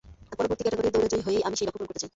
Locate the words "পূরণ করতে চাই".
1.79-2.09